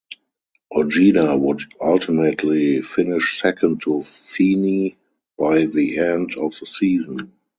Ojeda 0.73 1.37
would 1.37 1.61
ultimately 1.79 2.81
finish 2.81 3.39
second 3.39 3.81
to 3.83 4.01
Feeney 4.01 4.97
by 5.37 5.67
the 5.67 5.99
end 5.99 6.33
of 6.37 6.57
the 6.59 6.65
season. 6.65 7.33